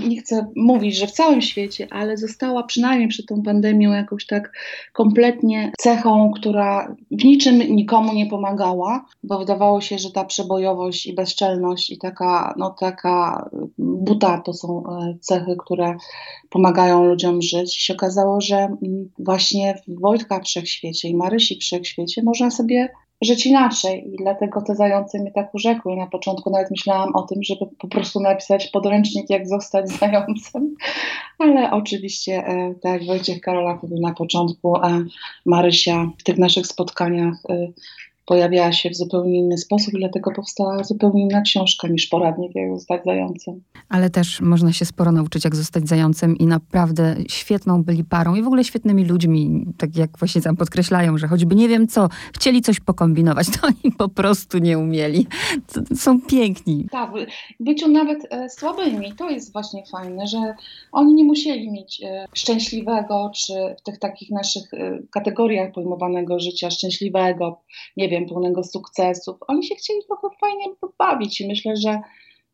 nie 0.09 0.21
chcę 0.21 0.47
mówić, 0.57 0.97
że 0.97 1.07
w 1.07 1.13
całym 1.13 1.43
świecie, 1.43 1.89
ale 1.91 2.17
została 2.17 2.63
przynajmniej 2.63 3.09
przed 3.09 3.27
tą 3.27 3.43
pandemią 3.43 3.93
jakąś 3.93 4.27
tak 4.27 4.53
kompletnie 4.93 5.73
cechą, 5.79 6.31
która 6.35 6.97
w 7.11 7.25
niczym 7.25 7.59
nikomu 7.59 8.13
nie 8.13 8.27
pomagała, 8.27 9.05
bo 9.23 9.39
wydawało 9.39 9.81
się, 9.81 9.99
że 9.99 10.11
ta 10.11 10.25
przebojowość 10.25 11.07
i 11.07 11.15
bezczelność 11.15 11.91
i 11.91 11.99
taka, 11.99 12.55
no 12.57 12.71
taka 12.71 13.51
buta 13.79 14.41
to 14.41 14.53
są 14.53 14.83
e, 14.87 15.17
cechy, 15.21 15.57
które 15.59 15.97
pomagają 16.51 17.05
ludziom 17.05 17.43
żyć. 17.43 17.79
I 17.79 17.81
się 17.81 17.95
okazało, 17.95 18.41
że 18.41 18.69
właśnie 19.19 19.75
w 19.89 20.01
Wojtka 20.01 20.41
Wszechświecie 20.41 21.09
i 21.09 21.17
Marysi 21.17 21.59
Wszechświecie 21.61 22.23
można 22.23 22.51
sobie 22.51 22.89
żyć 23.23 23.47
inaczej 23.47 24.15
i 24.15 24.17
dlatego 24.17 24.63
te 24.63 24.75
zające 24.75 25.19
mnie 25.19 25.31
tak 25.31 25.55
urzekły. 25.55 25.97
Na 25.97 26.07
początku 26.07 26.51
nawet 26.51 26.71
myślałam 26.71 27.15
o 27.15 27.23
tym, 27.23 27.43
żeby 27.43 27.67
po 27.79 27.89
prostu 27.89 28.21
napisać 28.21 28.67
podręcznik, 28.67 29.31
jak 29.31 29.49
zostać 29.49 29.89
zającem, 29.89 30.75
ale 31.39 31.71
oczywiście, 31.71 32.47
e, 32.47 32.75
tak 32.83 32.93
jak 32.93 33.05
Wojciech 33.05 33.41
Karolak 33.41 33.83
mówił 33.83 34.01
na 34.01 34.15
początku, 34.15 34.77
a 34.77 34.91
Marysia 35.47 36.11
w 36.19 36.23
tych 36.23 36.39
naszych 36.39 36.67
spotkaniach 36.67 37.35
e, 37.49 37.69
pojawiała 38.27 38.73
się 38.73 38.91
w 38.91 38.97
zupełnie 38.97 39.39
inny 39.39 39.59
sposób 39.59 39.95
i 39.95 39.99
dlatego 39.99 40.33
powstała 40.33 40.85
zupełnie 40.85 41.23
inna 41.23 41.41
książka 41.41 41.89
niż 41.89 42.07
poradnik, 42.07 42.55
jak 42.55 42.75
zostać 42.75 43.01
zającem. 43.05 43.61
Ale 43.89 44.11
też 44.11 44.41
można 44.41 44.73
się 44.73 44.85
sporo 44.85 45.13
nauczyć, 45.13 45.45
jak 45.45 45.57
zostać 45.57 45.89
zającem 45.89 46.37
i 46.39 46.47
naprawdę 46.47 47.17
świetną 47.29 47.83
byli 47.83 48.05
parą 48.05 48.35
i 48.35 48.43
w 48.43 48.47
ogóle 48.47 48.65
świetnymi 48.65 49.05
ludźmi, 49.05 49.67
tak 49.79 49.97
jak 49.97 50.19
właśnie 50.19 50.43
tam 50.43 50.57
podkreślają, 50.57 51.19
że 51.19 51.29
choćby 51.29 51.55
nie 51.55 51.69
wiem 51.69 51.89
co, 51.89 52.09
chcieli 52.35 52.63
coś 52.63 52.81
pokombinować, 52.81 53.47
to 53.61 53.67
oni 53.67 53.95
po 53.99 54.09
prostu 54.09 54.59
nie 54.59 54.79
umieli. 54.79 55.27
Są 55.95 56.21
piękni. 56.21 56.87
Tak, 56.91 57.11
byciu 57.61 57.89
nawet 57.89 58.27
e, 58.31 58.49
słabymi, 58.51 59.13
to 59.13 59.31
jest 59.31 59.53
właśnie 59.53 59.83
fajne, 59.93 60.27
że 60.27 60.55
oni 60.93 61.15
nie 61.15 61.25
musieli 61.25 61.71
mieć 61.71 62.03
e, 62.03 62.27
szczęśliwego, 62.35 63.31
czy 63.35 63.53
w 63.79 63.83
tych 63.83 63.99
takich 63.99 64.31
naszych 64.31 64.75
e, 64.75 64.99
kategoriach 65.11 65.73
pojmowanego 65.73 66.39
życia, 66.39 66.71
szczęśliwego, 66.71 67.61
nie 67.97 68.09
wiem, 68.09 68.16
wiem, 68.21 68.29
pełnego 68.29 68.65
sukcesów. 68.65 69.37
Oni 69.49 69.67
się 69.67 69.75
chcieli 69.75 70.01
trochę 70.07 70.29
fajnie 70.41 70.65
pobawić 70.81 71.41
i 71.41 71.49
myślę, 71.49 71.77
że, 71.77 72.01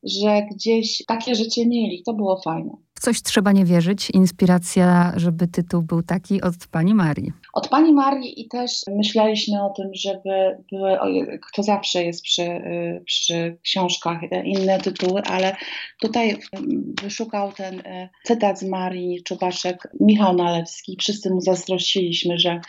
że 0.02 0.42
gdzieś 0.52 1.02
takie 1.06 1.34
życie 1.34 1.66
mieli. 1.66 2.02
To 2.06 2.14
było 2.14 2.40
fajne. 2.44 2.70
W 2.94 3.00
coś 3.00 3.22
trzeba 3.22 3.52
nie 3.52 3.64
wierzyć. 3.64 4.10
Inspiracja, 4.10 5.12
żeby 5.16 5.48
tytuł 5.48 5.82
był 5.82 6.02
taki 6.02 6.42
od 6.42 6.54
pani 6.70 6.94
Marii. 6.94 7.32
Od 7.52 7.68
pani 7.68 7.92
Marii 7.92 8.40
i 8.40 8.48
też 8.48 8.80
myśleliśmy 8.96 9.62
o 9.62 9.70
tym, 9.70 9.90
żeby 9.94 10.56
były, 10.72 10.98
kto 11.48 11.62
zawsze 11.62 12.04
jest 12.04 12.22
przy, 12.22 12.46
przy 13.04 13.58
książkach 13.62 14.20
inne 14.44 14.80
tytuły, 14.80 15.22
ale 15.22 15.56
tutaj 16.00 16.38
wyszukał 17.02 17.52
ten 17.52 17.80
e, 17.84 18.08
cytat 18.24 18.58
z 18.58 18.62
Marii 18.62 19.22
Czubaszek 19.22 19.88
Michał 20.00 20.36
Nalewski. 20.36 20.96
Wszyscy 21.00 21.30
mu 21.30 21.40
zazdrościliśmy, 21.40 22.38
że 22.38 22.60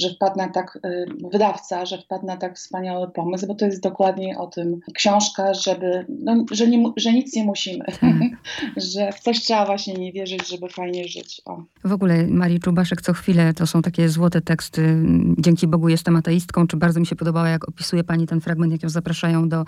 że 0.00 0.10
wpadł 0.10 0.36
na 0.36 0.48
tak, 0.48 0.78
y, 0.86 1.06
wydawca, 1.32 1.86
że 1.86 1.98
wpadł 1.98 2.26
na 2.26 2.36
tak 2.36 2.56
wspaniały 2.56 3.08
pomysł, 3.10 3.46
bo 3.46 3.54
to 3.54 3.64
jest 3.64 3.82
dokładnie 3.82 4.38
o 4.38 4.46
tym 4.46 4.80
książka, 4.94 5.54
żeby, 5.54 6.06
no, 6.08 6.44
że, 6.50 6.68
nie, 6.68 6.92
że 6.96 7.12
nic 7.12 7.36
nie 7.36 7.44
musimy, 7.44 7.84
tak. 7.84 8.14
że 8.94 9.12
w 9.12 9.20
coś 9.20 9.40
trzeba 9.40 9.66
właśnie 9.66 9.94
nie 9.94 10.12
wierzyć, 10.12 10.48
żeby 10.48 10.68
fajnie 10.68 11.08
żyć. 11.08 11.42
O. 11.44 11.62
W 11.84 11.92
ogóle 11.92 12.26
Marii 12.26 12.60
Czubaszek 12.60 13.02
co 13.02 13.12
chwilę 13.12 13.54
to 13.54 13.66
są 13.66 13.82
takie 13.82 14.08
złote 14.08 14.40
teksty. 14.40 15.04
Dzięki 15.38 15.66
Bogu 15.66 15.88
jestem 15.88 16.16
ateistką, 16.16 16.66
czy 16.66 16.76
bardzo 16.76 17.00
mi 17.00 17.06
się 17.06 17.16
podobało, 17.16 17.46
jak 17.46 17.68
opisuje 17.68 18.04
pani 18.04 18.26
ten 18.26 18.40
fragment, 18.40 18.72
jak 18.72 18.82
ją 18.82 18.88
zapraszają 18.88 19.48
do 19.48 19.64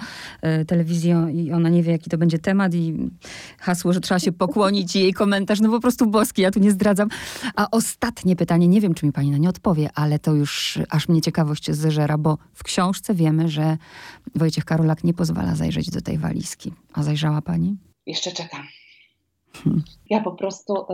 y, 0.61 0.65
telewizji 0.65 1.13
i 1.33 1.53
ona 1.53 1.69
nie 1.69 1.83
wie, 1.83 1.93
jaki 1.93 2.11
to 2.11 2.19
będzie 2.19 2.39
temat 2.39 2.75
i 2.75 3.11
hasło, 3.59 3.93
że 3.93 4.01
trzeba 4.01 4.19
się 4.19 4.33
pokłonić 4.33 4.97
i 4.97 5.01
jej 5.01 5.13
komentarz, 5.13 5.61
no 5.61 5.71
po 5.71 5.81
prostu 5.81 6.07
boski, 6.07 6.43
ja 6.43 6.51
tu 6.51 6.61
nie 6.61 6.71
zdradzam. 6.71 7.09
A 7.57 7.71
ostatnie 7.71 8.37
pytanie, 8.37 8.69
nie 8.69 8.81
wiem, 8.81 8.95
czy 8.95 9.07
mi 9.07 9.13
pani 9.13 9.31
na 9.31 9.39
nie 9.39 9.49
odpowie, 9.49 9.91
ale 9.95 10.18
to 10.19 10.35
już 10.35 10.79
aż 10.91 11.09
mnie 11.09 11.21
ciekawość 11.21 11.71
zeżera, 11.71 12.19
bo 12.19 12.39
w 12.55 12.65
książce 12.65 13.15
wiemy, 13.15 13.49
że 13.49 13.77
Wojciech 14.35 14.65
Karolak 14.65 15.05
nie 15.05 15.15
pozwala 15.15 15.55
zajrzeć 15.55 15.91
do 15.91 16.01
tej 16.01 16.19
walizki. 16.19 16.73
A 16.93 17.03
zajrzała 17.03 17.43
pani? 17.43 17.77
Jeszcze 18.07 18.33
czekam. 18.33 18.63
Hmm. 19.53 19.83
Ja 20.11 20.21
po 20.21 20.33
prostu 20.33 20.75
y, 20.75 20.85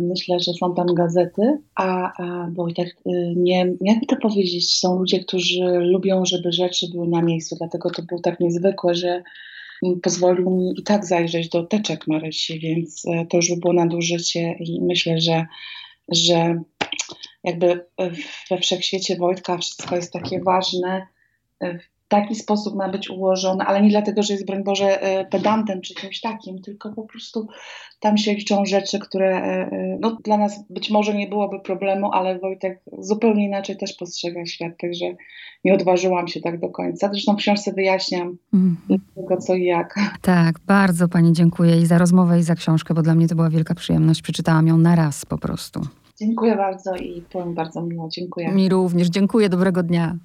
myślę, 0.00 0.40
że 0.40 0.52
są 0.52 0.74
tam 0.74 0.86
gazety, 0.86 1.58
a, 1.74 2.12
a 2.22 2.50
Wojtek 2.50 2.88
y, 2.88 3.34
nie, 3.36 3.72
jakby 3.80 4.06
to 4.06 4.16
powiedzieć, 4.16 4.78
są 4.78 4.98
ludzie, 4.98 5.20
którzy 5.20 5.64
lubią, 5.64 6.24
żeby 6.24 6.52
rzeczy 6.52 6.86
były 6.92 7.08
na 7.08 7.22
miejscu, 7.22 7.56
dlatego 7.58 7.90
to 7.90 8.02
było 8.02 8.20
tak 8.20 8.40
niezwykłe, 8.40 8.94
że 8.94 9.22
pozwolił 10.02 10.50
mi 10.50 10.80
i 10.80 10.82
tak 10.82 11.06
zajrzeć 11.06 11.48
do 11.48 11.62
teczek 11.62 12.06
Marysi, 12.06 12.60
więc 12.60 13.02
to 13.30 13.36
już 13.36 13.50
by 13.50 13.56
było 13.56 13.72
nadużycie 13.72 14.52
i 14.60 14.80
myślę, 14.82 15.20
że, 15.20 15.46
że 16.08 16.62
jakby 17.44 17.86
we 18.50 18.58
wszechświecie 18.58 19.16
Wojtka 19.16 19.58
wszystko 19.58 19.96
jest 19.96 20.12
takie 20.12 20.40
ważne, 20.40 21.06
w 21.60 21.92
taki 22.12 22.34
sposób 22.34 22.74
ma 22.76 22.88
być 22.88 23.10
ułożone, 23.10 23.64
ale 23.64 23.82
nie 23.82 23.90
dlatego, 23.90 24.22
że 24.22 24.32
jest, 24.32 24.46
broń 24.46 24.64
Boże, 24.64 25.02
e, 25.02 25.24
pedantem 25.24 25.80
czy 25.80 25.94
kimś 25.94 26.20
takim, 26.20 26.62
tylko 26.62 26.92
po 26.92 27.02
prostu 27.02 27.48
tam 28.00 28.18
się 28.18 28.34
liczą 28.34 28.64
rzeczy, 28.64 28.98
które 28.98 29.36
e, 29.36 29.42
e, 29.42 29.98
no, 30.00 30.18
dla 30.24 30.36
nas 30.36 30.64
być 30.70 30.90
może 30.90 31.14
nie 31.14 31.26
byłoby 31.28 31.60
problemu, 31.60 32.12
ale 32.12 32.38
Wojtek 32.38 32.80
zupełnie 32.98 33.44
inaczej 33.44 33.76
też 33.76 33.92
postrzega 33.92 34.46
świat, 34.46 34.72
także 34.80 35.06
nie 35.64 35.74
odważyłam 35.74 36.28
się 36.28 36.40
tak 36.40 36.60
do 36.60 36.68
końca. 36.68 37.08
Zresztą 37.12 37.34
w 37.34 37.38
książce 37.38 37.72
wyjaśniam 37.72 38.36
mm. 38.54 38.76
tego, 39.14 39.36
co 39.36 39.54
i 39.54 39.64
jak. 39.64 39.94
Tak, 40.22 40.54
bardzo 40.66 41.08
Pani 41.08 41.32
dziękuję 41.32 41.80
i 41.80 41.86
za 41.86 41.98
rozmowę, 41.98 42.38
i 42.38 42.42
za 42.42 42.54
książkę, 42.54 42.94
bo 42.94 43.02
dla 43.02 43.14
mnie 43.14 43.28
to 43.28 43.34
była 43.34 43.50
wielka 43.50 43.74
przyjemność. 43.74 44.22
Przeczytałam 44.22 44.66
ją 44.66 44.78
na 44.78 44.96
raz 44.96 45.26
po 45.26 45.38
prostu. 45.38 45.80
Dziękuję 46.26 46.56
bardzo 46.56 46.96
i 46.96 47.22
powiem 47.32 47.54
bardzo 47.54 47.82
miło. 47.82 48.08
Dziękuję. 48.08 48.52
Mi 48.52 48.68
również. 48.68 49.08
Dziękuję. 49.08 49.48
Dobrego 49.48 49.82
dnia. 49.82 50.16